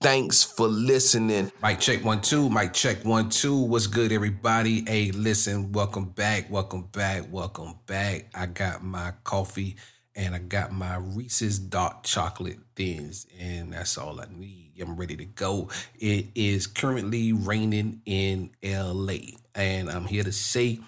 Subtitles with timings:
[0.00, 1.50] Thanks for listening.
[1.60, 2.48] Mic check one, two.
[2.50, 3.56] Mic check one, two.
[3.56, 4.84] What's good, everybody?
[4.86, 8.26] Hey, listen, welcome back, welcome back, welcome back.
[8.32, 9.74] I got my coffee
[10.14, 14.74] and I got my Reese's dark chocolate thins, and that's all I need.
[14.80, 15.68] I'm ready to go.
[15.98, 20.78] It is currently raining in LA, and I'm here to say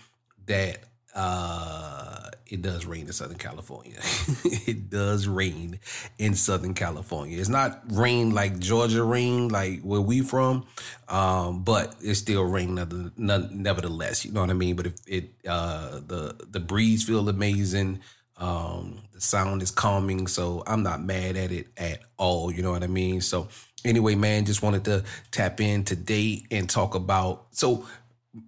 [0.46, 3.98] that uh, it does rain in Southern California.
[4.44, 5.78] it does rain
[6.18, 7.38] in Southern California.
[7.38, 10.66] It's not rain like Georgia rain, like where we from,
[11.08, 12.74] um, but it's still rain
[13.16, 14.24] nevertheless.
[14.24, 14.76] You know what I mean?
[14.76, 18.00] But if it uh, the the breeze feel amazing.
[18.36, 22.50] Um, the sound is calming, so I'm not mad at it at all.
[22.50, 23.20] You know what I mean?
[23.20, 23.48] So
[23.84, 27.86] anyway, man, just wanted to tap in today and talk about so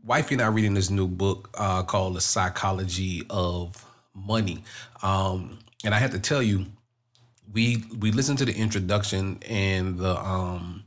[0.05, 4.63] wifey and I are reading this new book uh, called The Psychology of Money.
[5.03, 6.67] Um, and I have to tell you,
[7.53, 10.85] we we listened to the introduction and the um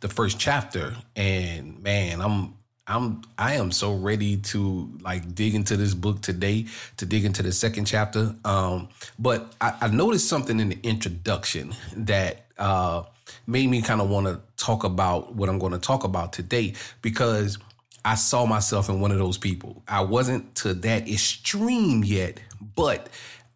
[0.00, 2.54] the first chapter, and man, I'm
[2.86, 7.42] I'm I am so ready to like dig into this book today, to dig into
[7.42, 8.34] the second chapter.
[8.44, 13.04] Um, but I, I noticed something in the introduction that uh
[13.46, 16.74] made me kind of want to talk about what I'm going to talk about today
[17.00, 17.58] because
[18.04, 19.82] I saw myself in one of those people.
[19.86, 22.40] I wasn't to that extreme yet,
[22.74, 23.08] but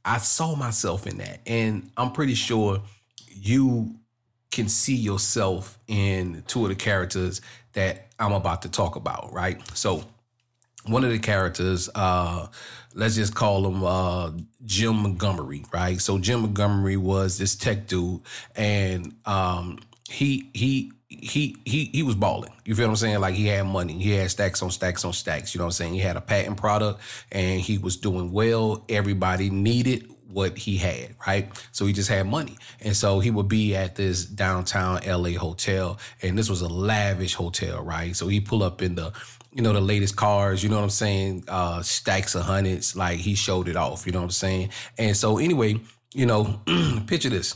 [0.05, 1.41] I saw myself in that.
[1.47, 2.81] And I'm pretty sure
[3.29, 3.97] you
[4.53, 7.41] can see yourself in two of the characters
[7.73, 9.61] that I'm about to talk about, right?
[9.77, 10.05] So,
[10.87, 12.47] one of the characters, uh,
[12.95, 14.31] let's just call him uh,
[14.65, 16.01] Jim Montgomery, right?
[16.01, 18.21] So Jim Montgomery was this tech dude,
[18.55, 22.53] and um, he he he he he was balling.
[22.65, 23.21] You feel what I'm saying?
[23.21, 23.93] Like he had money.
[23.95, 25.55] He had stacks on stacks on stacks.
[25.55, 25.95] You know what I'm saying?
[25.95, 27.01] He had a patent product
[27.31, 28.85] and he was doing well.
[28.89, 31.49] Everybody needed what he had, right?
[31.71, 32.59] So he just had money.
[32.81, 35.99] And so he would be at this downtown LA hotel.
[36.23, 38.15] And this was a lavish hotel, right?
[38.17, 39.13] So he pull up in the
[39.53, 41.45] you know, the latest cars, you know what I'm saying?
[41.47, 42.97] Uh stacks of hundreds.
[42.97, 44.71] Like he showed it off, you know what I'm saying?
[44.99, 45.81] And so anyway,
[46.15, 46.61] you know,
[47.07, 47.55] picture this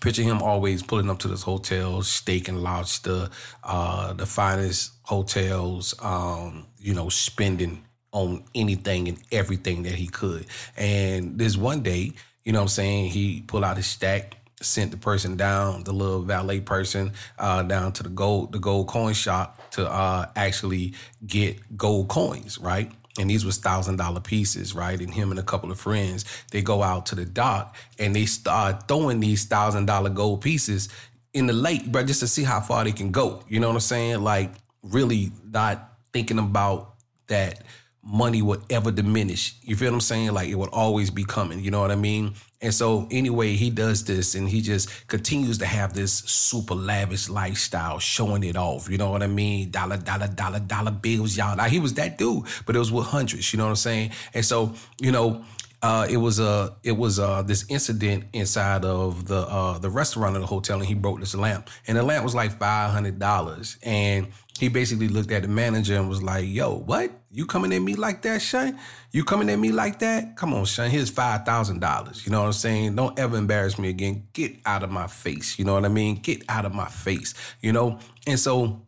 [0.00, 3.28] Picture him always pulling up to this hotel, steak and lobster,
[3.64, 10.46] uh, the finest hotels, um, you know, spending on anything and everything that he could.
[10.76, 12.12] And this one day,
[12.44, 15.92] you know what I'm saying, he pulled out his stack, sent the person down, the
[15.92, 20.94] little valet person, uh, down to the gold, the gold coin shop to uh, actually
[21.26, 22.90] get gold coins, right?
[23.18, 24.98] And these was thousand dollar pieces, right?
[25.00, 28.26] And him and a couple of friends, they go out to the dock and they
[28.26, 30.88] start throwing these thousand dollar gold pieces
[31.34, 33.42] in the lake, but just to see how far they can go.
[33.48, 34.22] You know what I'm saying?
[34.22, 34.52] Like
[34.82, 36.94] really not thinking about
[37.26, 37.62] that
[38.02, 39.54] money would ever diminish.
[39.62, 40.32] You feel what I'm saying?
[40.32, 41.60] Like it would always be coming.
[41.60, 42.34] You know what I mean?
[42.60, 47.28] And so anyway, he does this and he just continues to have this super lavish
[47.28, 48.88] lifestyle, showing it off.
[48.90, 49.70] You know what I mean?
[49.70, 51.56] Dollar, dollar, dollar, dollar bills, y'all.
[51.56, 53.52] Now he was that dude, but it was with hundreds.
[53.52, 54.10] You know what I'm saying?
[54.34, 55.44] And so you know.
[55.80, 60.34] Uh, it was a it was uh, this incident inside of the uh, the restaurant
[60.34, 63.18] of the hotel, and he broke this lamp, and the lamp was like five hundred
[63.20, 64.26] dollars, and
[64.58, 67.12] he basically looked at the manager and was like, "Yo, what?
[67.30, 68.76] You coming at me like that, Shane?
[69.12, 70.36] You coming at me like that?
[70.36, 70.90] Come on, Shane.
[70.90, 72.26] Here's five thousand dollars.
[72.26, 72.96] You know what I'm saying?
[72.96, 74.26] Don't ever embarrass me again.
[74.32, 75.60] Get out of my face.
[75.60, 76.16] You know what I mean?
[76.16, 77.34] Get out of my face.
[77.62, 78.00] You know.
[78.26, 78.82] And so,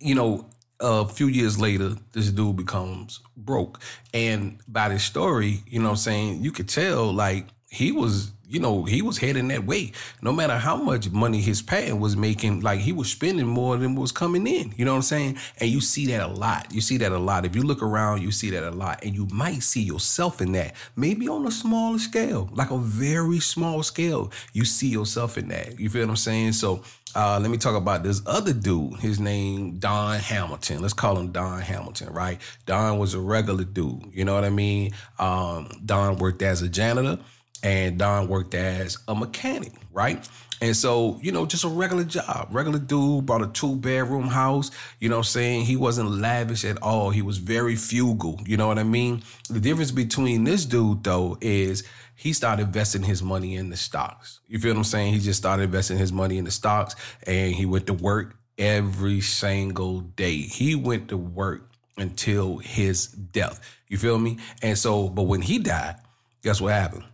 [0.00, 3.80] you know, a few years later, this dude becomes broke,
[4.14, 6.42] and by this story, you know what I'm saying?
[6.42, 9.92] You could tell like he was you know, he was heading that way.
[10.22, 13.94] No matter how much money his patent was making, like he was spending more than
[13.94, 14.74] was coming in.
[14.76, 15.38] You know what I'm saying?
[15.58, 16.74] And you see that a lot.
[16.74, 17.46] You see that a lot.
[17.46, 19.04] If you look around, you see that a lot.
[19.04, 20.74] And you might see yourself in that.
[20.96, 24.32] Maybe on a smaller scale, like a very small scale.
[24.52, 25.78] You see yourself in that.
[25.78, 26.52] You feel what I'm saying?
[26.54, 26.82] So
[27.14, 28.98] uh, let me talk about this other dude.
[28.98, 30.82] His name Don Hamilton.
[30.82, 32.40] Let's call him Don Hamilton, right?
[32.66, 34.10] Don was a regular dude.
[34.12, 34.90] You know what I mean?
[35.20, 37.18] Um, Don worked as a janitor
[37.62, 40.28] and Don worked as a mechanic, right?
[40.62, 44.70] And so, you know, just a regular job, regular dude, bought a two bedroom house.
[44.98, 45.64] You know I'm saying?
[45.64, 47.10] He wasn't lavish at all.
[47.10, 48.38] He was very frugal.
[48.44, 49.22] You know what I mean?
[49.48, 51.84] The difference between this dude, though, is
[52.14, 54.40] he started investing his money in the stocks.
[54.48, 55.14] You feel what I'm saying?
[55.14, 56.94] He just started investing his money in the stocks
[57.26, 60.36] and he went to work every single day.
[60.36, 63.60] He went to work until his death.
[63.88, 64.36] You feel me?
[64.60, 65.96] And so, but when he died,
[66.42, 67.04] guess what happened?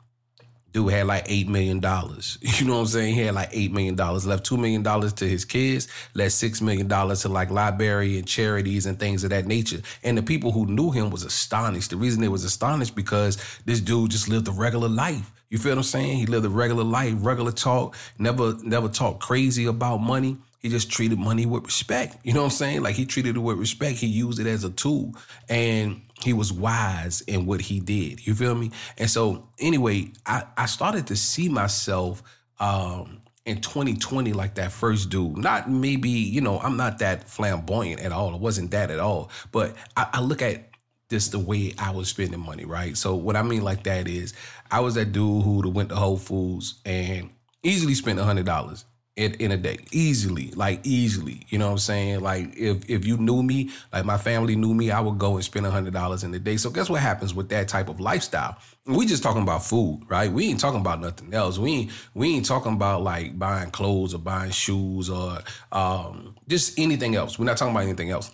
[0.72, 1.80] Dude had like $8 million.
[2.58, 3.14] You know what I'm saying?
[3.14, 3.96] He had like $8 million.
[3.96, 8.98] Left $2 million to his kids, left $6 million to like library and charities and
[8.98, 9.80] things of that nature.
[10.02, 11.90] And the people who knew him was astonished.
[11.90, 15.32] The reason they was astonished because this dude just lived a regular life.
[15.48, 16.18] You feel what I'm saying?
[16.18, 20.38] He lived a regular life, regular talk, never, never talked crazy about money.
[20.66, 22.16] He just treated money with respect.
[22.24, 22.82] You know what I'm saying?
[22.82, 23.98] Like he treated it with respect.
[23.98, 25.14] He used it as a tool
[25.48, 28.26] and he was wise in what he did.
[28.26, 28.72] You feel me?
[28.98, 32.20] And so anyway, I, I started to see myself
[32.58, 35.36] um, in 2020 like that first dude.
[35.36, 38.34] Not maybe, you know, I'm not that flamboyant at all.
[38.34, 39.30] It wasn't that at all.
[39.52, 40.70] But I, I look at
[41.10, 42.96] just the way I was spending money, right?
[42.96, 44.34] So what I mean like that is
[44.69, 47.30] I was that dude who went to Whole Foods and
[47.62, 48.84] easily spent a hundred dollars
[49.16, 49.78] in, in a day.
[49.92, 51.40] Easily like easily.
[51.48, 52.20] You know what i'm saying?
[52.20, 55.44] Like if if you knew me like my family knew me i would go and
[55.44, 56.56] spend a hundred dollars in a day.
[56.58, 58.58] So guess what happens with that type of lifestyle?
[58.84, 60.30] We just talking about food right?
[60.30, 61.58] We ain't talking about nothing else.
[61.58, 65.38] We ain't we ain't talking about like buying clothes or buying shoes or
[65.72, 67.38] um, just anything else.
[67.38, 68.30] We're not talking about anything else.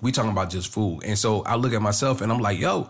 [0.00, 1.02] We talking about just food.
[1.04, 2.88] And so i look at myself and i'm like yo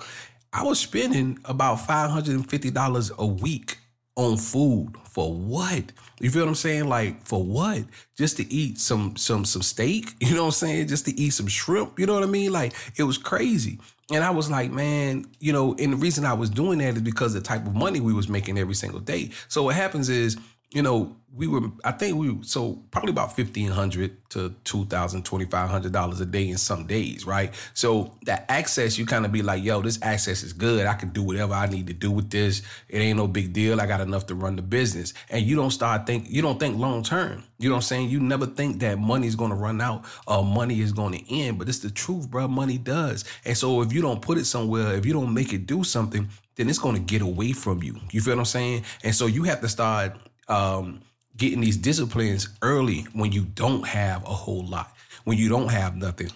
[0.53, 3.79] i was spending about $550 a week
[4.17, 5.93] on food for what?
[6.21, 6.89] You feel what I'm saying?
[6.89, 7.85] Like for what?
[8.17, 10.89] Just to eat some some some steak, you know what I'm saying?
[10.89, 12.53] Just to eat some shrimp, you know what I mean?
[12.53, 13.79] Like it was crazy.
[14.11, 17.01] And I was like, man, you know, and the reason I was doing that is
[17.01, 19.31] because the type of money we was making every single day.
[19.49, 20.37] So what happens is
[20.75, 26.25] you know, we were, I think we, so probably about 1500 to 2000 $2,500 a
[26.27, 27.53] day in some days, right?
[27.75, 30.87] So that access, you kind of be like, yo, this access is good.
[30.87, 32.63] I can do whatever I need to do with this.
[32.89, 33.81] It ain't no big deal.
[33.81, 35.15] I got enough to run the business.
[35.31, 37.45] And you don't start think, you don't think long term.
[37.59, 38.11] You know what I'm saying?
[38.11, 41.59] You never think that money's going to run out or money is going to end,
[41.59, 42.49] but it's the truth, bro.
[42.49, 43.25] Money does.
[43.45, 46.29] And so if you don't put it somewhere, if you don't make it do something,
[46.57, 47.99] then it's going to get away from you.
[48.13, 48.85] You feel what I'm saying?
[49.03, 50.17] And so you have to start
[50.49, 51.03] um,
[51.37, 54.93] getting these disciplines early when you don't have a whole lot,
[55.25, 56.31] when you don't have nothing.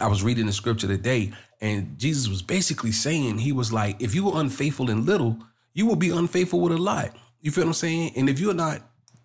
[0.00, 4.14] I was reading the scripture today, and Jesus was basically saying, He was like, if
[4.14, 5.38] you were unfaithful in little,
[5.74, 7.14] you will be unfaithful with a lot.
[7.40, 8.12] You feel what I'm saying?
[8.16, 8.82] And if you're not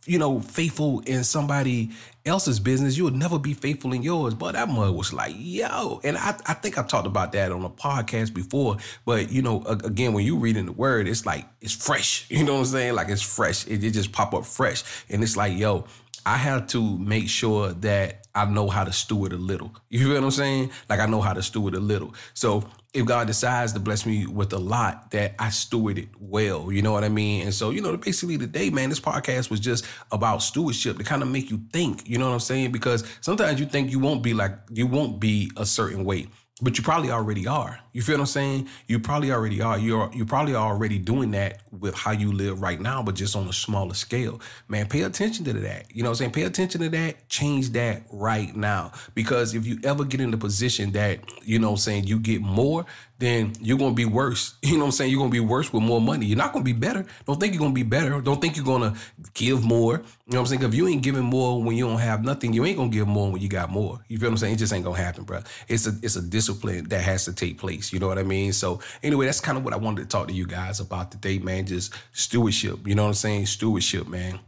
[0.07, 1.92] you know, faithful in somebody
[2.25, 4.33] else's business, you would never be faithful in yours.
[4.33, 6.00] But that mother was like, yo.
[6.04, 8.77] And I, I think I talked about that on a podcast before.
[9.06, 12.25] But, you know, again, when you reading the word, it's like, it's fresh.
[12.38, 12.94] You know what I'm saying?
[12.94, 13.65] Like it's fresh.
[13.65, 14.83] It, it just pop up fresh.
[15.09, 15.86] And it's like, yo,
[16.25, 19.75] I have to make sure that I know how to steward a little.
[19.89, 20.71] You feel what I'm saying?
[20.89, 22.13] Like I know how to steward a little.
[22.33, 26.71] So if God decides to bless me with a lot, that I steward it well.
[26.71, 27.43] You know what I mean?
[27.43, 31.21] And so, you know, basically today, man, this podcast was just about stewardship to kind
[31.21, 32.07] of make you think.
[32.07, 32.71] You know what I'm saying?
[32.71, 36.27] Because sometimes you think you won't be like you won't be a certain way
[36.62, 37.80] but you probably already are.
[37.94, 38.69] You feel what I'm saying?
[38.88, 39.77] You probably already are.
[39.77, 43.48] You're you probably already doing that with how you live right now, but just on
[43.48, 44.42] a smaller scale.
[44.68, 45.95] Man, pay attention to that.
[45.95, 46.31] You know what I'm saying?
[46.31, 47.30] Pay attention to that.
[47.30, 48.92] Change that right now.
[49.13, 52.19] Because if you ever get in the position that, you know what I'm saying, you
[52.19, 52.86] get more,
[53.19, 54.56] then you're gonna be worse.
[54.68, 55.12] You know what I'm saying?
[55.12, 56.25] You're gonna be worse with more money.
[56.25, 57.06] You're not gonna be better.
[57.25, 58.19] Don't think you're gonna be better.
[58.21, 58.95] Don't think you're gonna
[59.33, 59.94] give more.
[59.94, 60.63] You know what I'm saying?
[60.63, 63.31] If you ain't giving more when you don't have nothing, you ain't gonna give more
[63.31, 64.03] when you got more.
[64.10, 64.56] You feel what I'm saying?
[64.56, 65.39] It just ain't gonna happen, bro.
[65.67, 67.92] It's a it's a discipline that has to take place.
[67.92, 68.54] You know what I mean?
[68.54, 71.39] So anyway, that's kind of what I wanted to talk to you guys about today,
[71.39, 71.66] man.
[71.66, 72.88] Just stewardship.
[72.88, 73.46] You know what I'm saying?
[73.48, 74.39] Stewardship, man.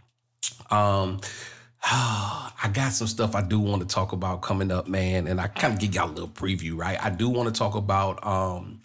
[0.72, 1.20] Um
[1.84, 5.48] I got some stuff I do want to talk about coming up, man, and I
[5.48, 7.02] kind of give y'all a little preview, right?
[7.04, 8.82] I do want to talk about um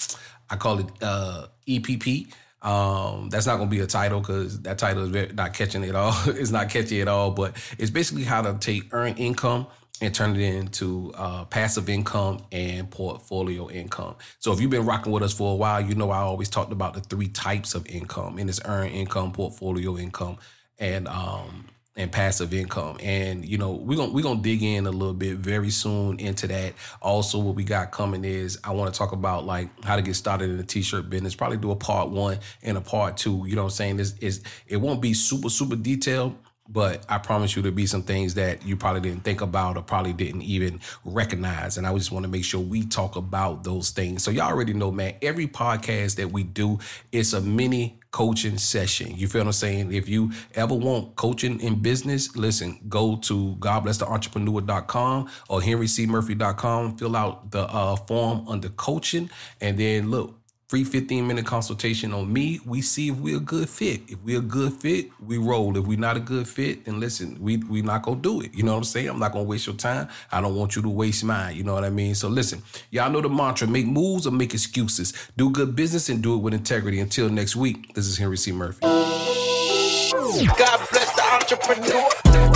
[0.51, 2.33] I call it uh EPP.
[2.63, 5.85] Um, that's not going to be a title because that title is very, not catching
[5.85, 6.15] it all.
[6.29, 9.67] it's not catchy at all, but it's basically how to take earned income
[10.01, 14.17] and turn it into uh, passive income and portfolio income.
[14.41, 16.73] So if you've been rocking with us for a while, you know I always talked
[16.73, 20.39] about the three types of income, and it's earned income, portfolio income,
[20.79, 22.97] and um, and passive income.
[23.01, 26.49] And you know, we're gonna we're gonna dig in a little bit very soon into
[26.49, 26.75] that.
[27.01, 30.15] Also, what we got coming is I want to talk about like how to get
[30.15, 31.35] started in the t-shirt business.
[31.35, 33.45] Probably do a part one and a part two.
[33.47, 33.97] You know what I'm saying?
[33.99, 36.37] This is it won't be super, super detailed.
[36.69, 39.83] But I promise you there'll be some things that you probably didn't think about or
[39.83, 41.77] probably didn't even recognize.
[41.77, 44.23] And I just want to make sure we talk about those things.
[44.23, 46.79] So y'all already know, man, every podcast that we do,
[47.13, 49.15] it's a mini coaching session.
[49.17, 49.93] You feel what I'm saying?
[49.93, 57.51] If you ever want coaching in business, listen, go to godblesstheentrepreneur.com or henrycmurphy.com, fill out
[57.51, 59.29] the uh, form under coaching,
[59.61, 60.39] and then look,
[60.75, 62.59] Free 15 minute consultation on me.
[62.67, 64.01] We see if we're a good fit.
[64.09, 65.79] If we're a good fit, we roll.
[65.79, 68.53] If we're not a good fit, then listen, we we not gonna do it.
[68.53, 69.09] You know what I'm saying?
[69.09, 70.09] I'm not gonna waste your time.
[70.33, 71.55] I don't want you to waste mine.
[71.55, 72.17] You know what I mean?
[72.17, 75.13] So listen, y'all know the mantra: make moves or make excuses.
[75.37, 76.99] Do good business and do it with integrity.
[76.99, 78.51] Until next week, this is Henry C.
[78.51, 78.81] Murphy.
[78.81, 82.34] God bless the entrepreneur.